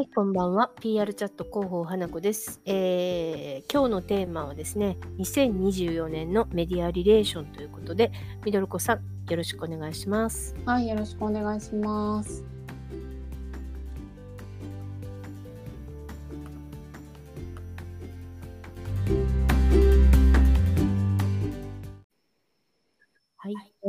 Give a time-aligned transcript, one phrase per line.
[0.00, 0.70] はい、こんばんは。
[0.80, 8.10] PR チャット広報花子です、えー、今日のテーマはですね、2024年のメディアリレーションということで、
[8.42, 10.56] みどるこさん、よろしくお願いします。
[10.64, 12.49] はい、よろしくお願いします。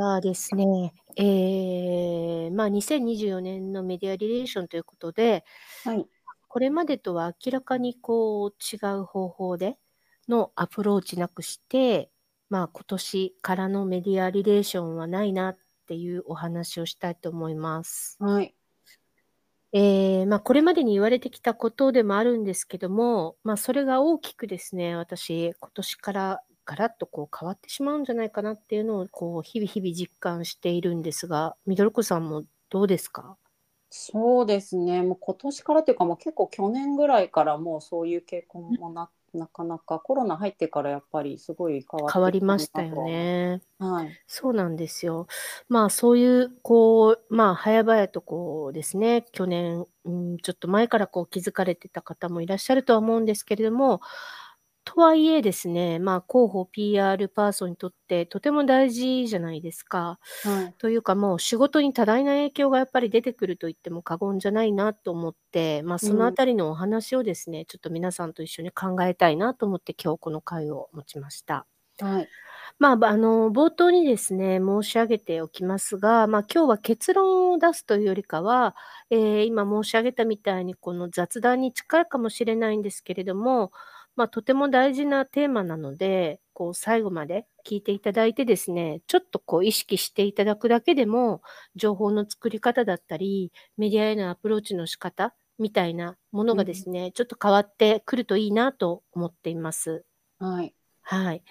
[0.01, 5.43] はい、はですね、えー、まあ、2024年のメディアリレーションということで、
[5.83, 6.05] はい。
[6.47, 9.77] これまでとは明らかにこう違う方法で
[10.27, 12.11] のアプローチなくして、
[12.49, 18.17] まあ、今年からのメディアリレーションはないなっていうお話をしたいと思います。
[18.19, 18.53] はい。
[19.73, 33.35] えー、まあ、これまでに言われてきたことでもあるんですけども、まあ、それが大きくですね、私、今年からガラッとこう変わってしまうんじゃないかなっていうのをこう日々日々実感しているんですが、ミドルコさんもどうですか？
[33.89, 43.61] そうですね、もう今年からというか、もう結構去年ぐらいからもうそういう傾向もななかなかコロナ入ってからやっぱりすごい変わ変わりましたよね。
[43.79, 44.17] はい。
[44.27, 45.27] そうなんですよ。
[45.67, 54.01] まあそういう、こう、まあ早々とこうですね、去年、うん、ちょっと前からこう気づかれてた方もいらっしゃるとは思うんですけれども、
[54.93, 60.19] とはいえですね、まあ、広報 PR パーソンにとってとても大事じゃないですか。
[60.43, 60.75] はい。
[60.77, 71.67] というかもう仕事に多大な影響がやっぱり出てくると言っても過言じゃないなと思って、まあ、そのあたりのお話をですね、ちょっと皆さんと一緒に考えたいなと思って今日この会を持ちました。
[71.99, 72.31] はい。
[72.79, 78.75] まあ、あの、冒頭にですね、申し上げておきますが、まあ、今日は結論を出すというよりかは、
[79.09, 83.71] えー今申し上げたみたいにこの雑談に近いかもしれないんですけれども、
[84.15, 91.41] まあ、とても大事なテーマなので、こう最後まで聞いていただいてですね、ちょっとこう意識していただくだけでも、
[91.75, 100.03] 情報の作り方だったり、メディアへのアプローチの仕方みたいなものがですね、うん、ちょっと変わってくるといいなと思っています。
[100.39, 100.75] はい。
[101.03, 101.43] はい。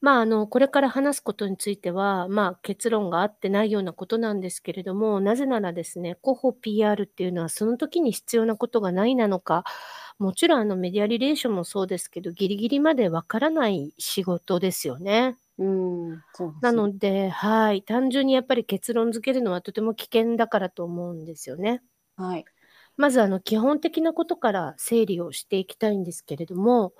[0.00, 9.64] まあ、あの、これから話すことについては、まあ、結論があってないようなことなんですけれども、なぜならですね、広報 PR っていうのはその時に必要なことがないなのか、
[10.18, 15.36] もちろんあのメディアリレーションもそうですけど、ギリギリまでわからない仕事ですよね。
[15.58, 21.82] うん、そうなので、はい、単純にやっぱり結論付けるのはとても危険だからと思うんですよね。
[22.16, 22.44] はい。
[22.96, 26.92] まずあの基本的なことから整理をしていきたいんですけれども、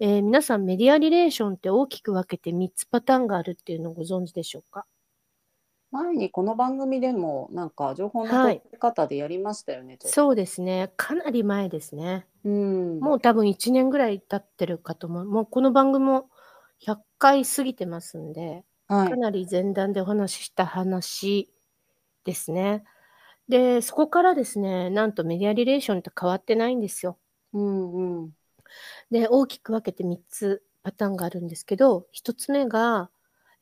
[0.00, 4.84] えー、皆さんメディアリレーションって大きく分けて3つパターンがあるっていうのをご存知でしょうか？
[5.90, 10.92] 前にこの番組でもなんか情報の取り方でやりましたよね、はい、そうですね。
[10.96, 15.24] かなり前ですね、うん、もう多分1年ぐらい経ってるかと思う。
[15.24, 16.28] もうこの番組も
[16.86, 21.52] 100回過ぎてますんで、はい、かなり前段でお話しした話
[22.24, 22.84] ですね。
[23.48, 27.16] でそこからですねなんとメディアリレーションって変わってないんですよ、
[27.54, 28.32] うんうん、
[29.10, 33.10] で、大きく分けて3つパターンがあるんですけど、1つ目が、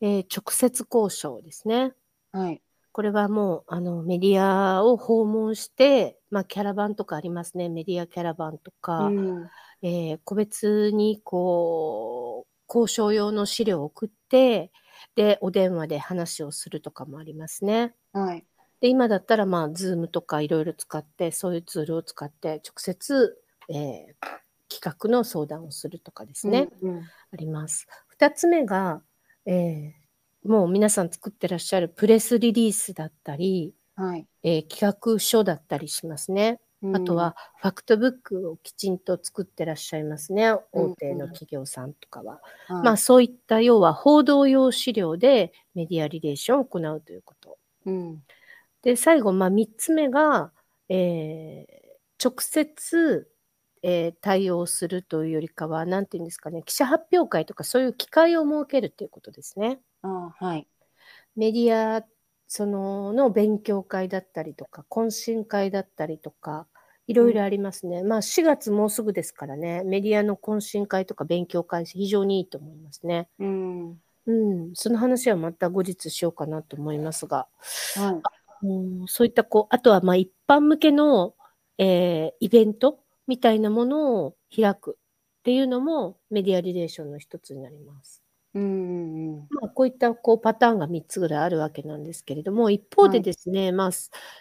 [0.00, 1.92] えー、直接交渉ですね。
[2.32, 2.62] はい。
[2.96, 7.68] これはもうあのメディアを訪問して、まあ、キャラバンとかありますね。
[7.68, 9.50] メディアキャラバンとか、うん、
[9.82, 14.72] えー、個別にこう、交渉用の資料を送って、
[15.14, 17.94] で、お電話で話をするとかもありますね。
[18.14, 18.46] はい。
[18.80, 23.36] で、今だったら、まあ、 Zoom とかいろいろ使って、そういうツールを使って、直接、
[23.68, 24.26] えー、
[24.74, 27.88] 企画の相談をするとかですね、うんうん、あります。
[28.18, 29.02] 2つ目が、
[29.44, 30.05] えー、
[30.46, 36.60] もう皆さん作ってらっしゃるプレスリリースだったり、はいえー、企画書だったりしますね。
[36.94, 42.40] あとはファクトブックをきちんと作ってらっしゃいますね、大手の企業さんとかは。
[42.68, 47.58] うんうん、まあそういった要は報道用資料でメディアリレーションを行うということ。
[47.86, 48.22] うん、
[48.82, 50.52] で最後、まあ、3つ目が、
[50.88, 53.28] えー、直接
[53.88, 59.78] えー、対応するというよりかは、なんていうんですかね、記者発表会とかそういう機会を設けるということですね。
[60.02, 60.66] あはい。
[61.36, 62.04] メディア
[62.48, 66.66] そのの勉強会だったりとか、懇親会だったりとか、
[67.06, 68.00] いろいろありますね。
[68.00, 73.28] うん、まあ4月もうすぐですからね、メディアの懇親会とか勉強会、非常にいいと思いますね。
[73.38, 74.00] うん。
[74.26, 77.46] うん、その話はまた後日しようかなと思いますが、
[77.94, 78.20] は
[78.62, 81.36] い、うん、そういったこう、あとはまあ一般向けの、
[81.78, 88.22] えー、イベントみたいなものを開くっていうのもメディアリレーションの一つになります。
[88.54, 93.90] うんうんまあ、こういったこうパターンが3つぐらいあるわけなんですけれども、一方でですね、はい、まあ、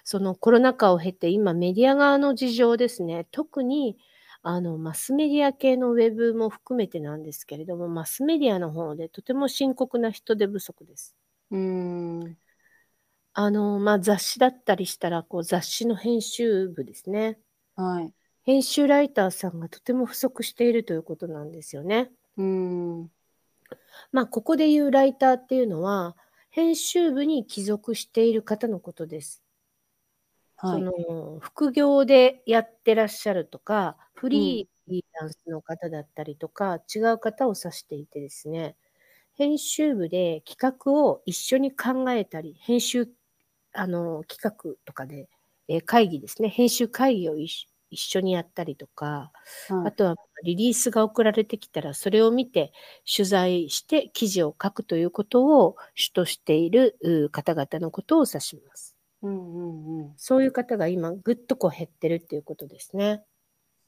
[0.06, 3.98] そのコロナ禍を経て、今メディア側の事情ですね、特に
[4.42, 11.16] あのマスメディア系のウェブも含めてなんですけれども、マスメディアの方でとても深刻な人手不足です。
[11.52, 12.38] うん
[13.34, 17.38] あのまあ、雑誌だったりしたらこう雑誌の編集部ですね。
[17.76, 18.14] はい。
[18.46, 22.12] 編集ライターさんがとても不足しているということなんですよね。
[22.38, 23.10] うん。
[24.12, 26.16] まあ、ここで言うライターっていうのは、
[26.52, 29.44] 編集部に帰属している方のことです。
[30.58, 30.80] はい。
[30.80, 38.76] その、副業でやってらっしゃるとか、フリーランスの方だったりとか、違う方を指していてですね、
[39.34, 43.10] 編集部で企画を一緒に考えたり、編集、
[43.74, 45.30] あの、企画とかで、
[45.68, 49.32] え会議ですね、編集会議を一一緒にやったりとか、
[49.70, 49.88] はい。
[49.88, 52.74] あとはリリースが送られてきたら、それを見て
[53.12, 58.96] 取材して記事を書くということを主としているう方々のことを指します。
[59.22, 60.14] うんうんうん。
[60.18, 63.24] そういう方が今ぐっとこう減ってるっていうことですね。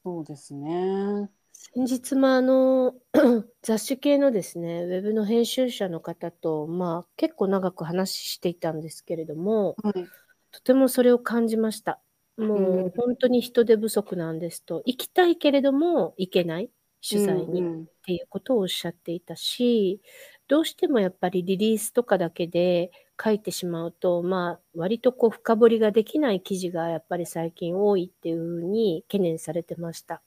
[0.04, 1.30] そうですね。
[1.52, 2.94] 先日もあの、
[3.62, 10.06] 雑誌系のですね、ウェブの編集者の方と、まあ、結構長く話していたんですけれども、はい。
[10.52, 12.00] とてもそれを感じました。
[12.38, 16.70] うもうんほんとに人手不足なんですと、行きたいけれども行けない、
[17.10, 17.88] う取材にっ。
[18.06, 20.00] ていうことをおっしゃっていたし、
[20.48, 22.90] どうしてもやっぱりリリースとかだけで
[23.22, 30.22] 書いてしまうと、まあ、割とこう深掘りができない記事がやっぱり最近多いっていう風に懸念されてました。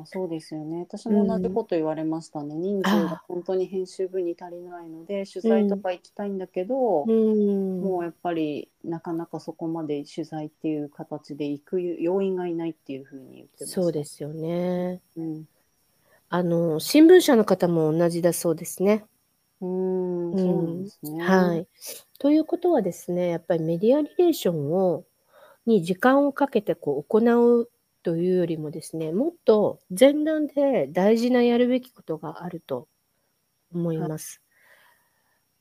[0.00, 0.80] ああ、そうですよね。
[0.80, 1.50] 私うも同じん。
[1.50, 2.54] こと言われましたね。
[2.56, 3.24] 人数がああ。
[3.28, 5.52] ほんとに編集部に足りないので、取うん。
[5.52, 7.90] 材とか行きたいんだけど、うーん。
[7.90, 13.86] もうやっぱりなかなかそこまで取材っていう形で行く要員がいないっていう風に言ってました。
[13.86, 15.02] そうですよね。
[15.16, 15.46] うん。
[16.30, 19.04] あの、新聞社の方も同じだそうですね。
[19.60, 21.12] うーん、うそうなんでん、すね。
[21.18, 21.66] はい。
[22.18, 25.04] ということはですね、やっぱりメディアリレーションを
[25.66, 27.18] に時間をかけてこう行
[27.62, 27.70] う
[28.02, 32.88] というよりもですね、もっと前段で大事なやるべきことがあると
[33.72, 34.42] 思いはます。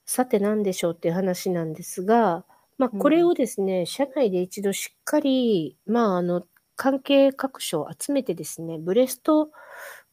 [0.05, 2.45] さて何でしょうっていう話なんですが、
[2.77, 3.23] ま、うこれん。
[3.23, 6.45] をですね、社内で一度しっかり、まあ、あの、
[6.75, 9.51] 関係各所を集めてですね、ブレスト、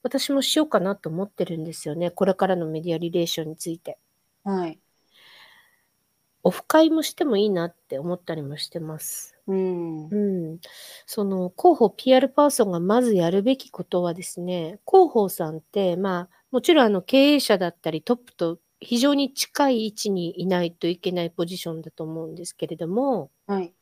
[0.03, 3.99] 私もしようかなと思ってるんですよね、これからのメディアリレーションについて。
[4.45, 4.81] はい。
[6.47, 9.37] オフ会もしてもいいなって思ったりもしてます。
[9.47, 10.13] うん。
[10.13, 10.61] うん。
[11.07, 23.77] その広報 PR パーソンがまずやるべきことはですね、広報さんって、まあ、もちろんあの経営者だったりトップと非常に近い位置にいないといけないポジションだと思うんですけれどもはい。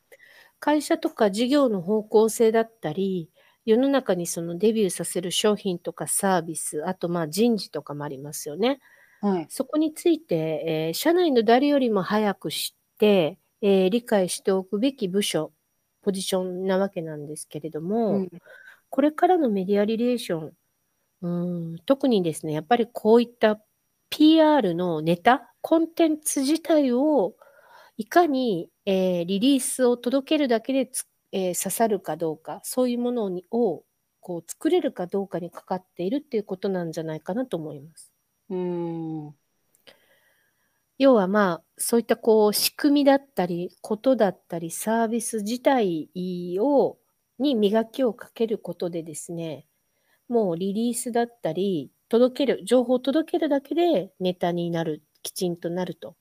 [0.59, 3.29] 会社とか事業の方向性だったり、
[3.65, 8.79] 世の中にそのデビューさせる商品とかサービス、あとまあ人事とかもありますよね。
[9.25, 9.49] はい。
[9.49, 15.53] そこについて、え、社内の誰よりも早く知って、え、理解しておくべき部署、
[16.01, 18.29] ポジションなわけなんですけれども、うん。
[18.89, 20.53] これからのメディアリレーション、
[21.23, 23.59] うーん、特にですね、やっぱりこういった
[24.09, 27.35] PR のネタ、コンテンツ自体を
[27.97, 33.83] いかに、ええ、リリースを届けるだけでつええ、刺さるかどうか、そういうものにを、
[34.21, 38.14] こう作れるかどうかにかかっているっていうことなんじゃないかなと思います。
[38.49, 39.35] うーん。
[40.97, 46.09] 要は、まあ、そういったこう仕組みだったり、ことだったり、サービス自体
[46.59, 46.97] を
[47.37, 49.67] に磨きをかけることでですね、
[50.29, 56.15] もうリリースだったり、届ける情報を届けるだけでネタになる、きちんとなると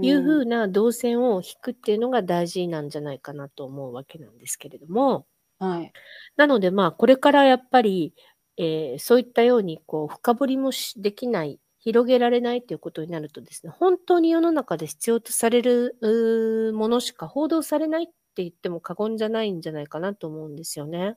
[0.00, 0.26] いううん。
[0.26, 5.26] 風な動線を引くっていうのが大事なんじゃないかなと思うわけなんですけれども。
[5.58, 5.92] はい。
[6.36, 8.14] なので、まあ、これからやっぱり、
[8.56, 21.16] ええ、そういったようにこう深掘りもしできない、広げられないということになるとですね、本当に世の中で必要とされる、うものしか報道されないって言っても過言じゃないんじゃないかなと思うんですよね。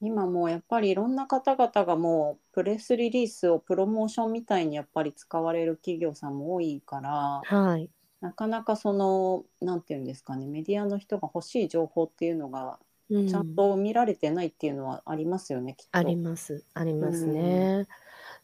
[0.00, 7.88] 今もうやっぱりいろんな方々がもうプレスリリースをプロモーションみたいにやっぱり使われる企業さんも多いからはい。
[8.20, 12.80] なかなかその何て言うんですかね、メディアの人が欲しい情報っていうのが
[13.26, 13.56] ちゃんうん。
[13.56, 16.16] と見られてないっていうのはありますよね、きっありと。
[16.16, 17.28] ますありうます
[17.64, 17.68] ん。
[17.68, 17.86] ね。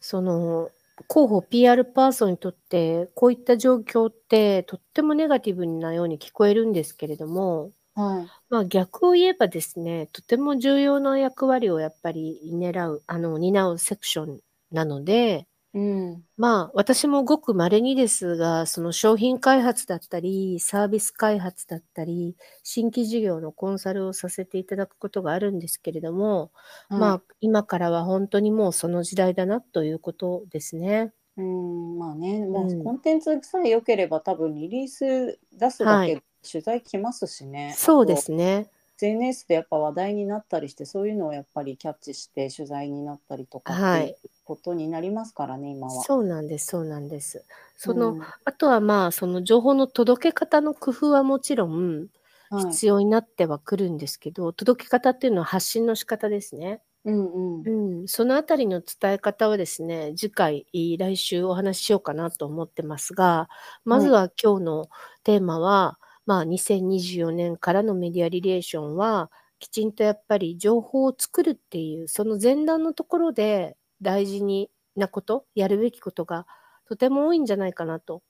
[0.01, 0.71] その
[1.11, 8.31] 広報 PR パーソンにとって、こういった状況ってとってもネガティブなように聞こえるんですけれども、はい。
[8.51, 14.41] まあ、逆を言えばですね、とても重要な役割をやっぱり担うあの、担うセクション
[14.73, 15.49] なので、
[15.79, 16.29] うん。
[16.39, 26.53] まあ、私もごく稀にですが、その商品開発だったり、サービス開発だったり、新規事業のコンサルをさせていただくことがあるんですけれども、
[26.89, 27.13] はい。
[27.13, 31.13] まあ、今からはほんとにもうその時代だなということですね。
[31.37, 32.95] うーん、まあね、もうコうん。
[32.95, 36.17] ンテンツさえ良ければ多分リリース出すだはい。
[36.17, 37.79] け取材来ますしね。
[37.83, 38.69] あそうでと、すね。
[38.97, 44.17] SNS でやっぱ話題になったりして、そういうのをやっぱりキャッチして取材になったりとかっていうはい。
[44.49, 46.03] ことになりますからね、今は。
[46.05, 47.45] そうなんですそうなんです。
[47.77, 48.23] その、うん。
[48.47, 52.07] あとは、まあ、その情報の届け方の工夫はもちろん
[52.51, 52.65] はい。
[52.71, 56.81] 必要になってはくるんですけど、届け方っていうのは発信の仕方ですね。
[57.05, 57.67] うんう。
[57.67, 63.49] うんん、そのあたりの伝え方はですね、次回、来週お話ししようかなと思ってますが、
[63.85, 64.89] まずは今日の
[65.25, 76.47] テーマは、まあ、2024年からのメディアリレーションは、きちんとやっぱり情報を作るっていう、その前段のところで大事になこと、やるべきことが
[76.87, 78.23] とても多いんじゃないかなと。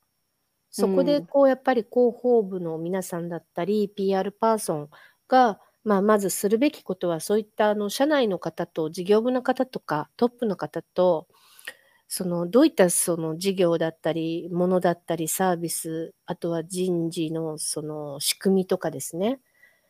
[0.71, 1.29] そこでうん。
[1.29, 4.91] こうやっぱり広報部の皆さんだったり、PR パーソン
[5.29, 11.29] が、まあ、まずするべきことは、そういったあの社内の方と事業部の方とかトップの方と、
[12.09, 19.41] そのどういったその事業だったり、ものだったり、サービス、あとは人事のその仕組みとかですね、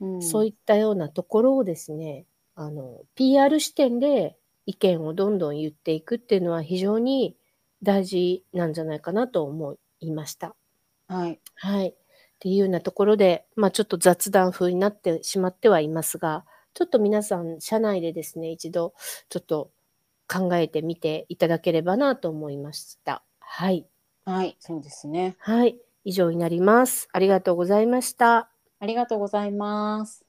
[0.00, 0.18] うん。
[0.18, 4.36] そういったようなところをですね、あの、PR 視点で
[4.68, 7.34] 意見をどんどん言っていくっていうのは非常に
[7.82, 10.54] 大事なんじゃないかなと思いました。
[11.08, 11.40] はい。
[11.54, 11.88] はい。
[11.88, 11.94] っ
[12.38, 16.44] ていうようなところで、まあちょっと雑談風になってしまってはいますが、
[16.74, 18.92] ちょっと皆さん、社内でですね、一度
[19.30, 19.70] ちょっと
[20.30, 23.24] 考えてみていただければなと思いました。
[23.40, 23.86] はい。
[24.26, 25.36] はい、そうですね。
[25.38, 25.78] はい。
[26.04, 27.08] 以上になります。
[27.12, 28.50] ありがとうございました。
[28.80, 30.27] ありがとうございます。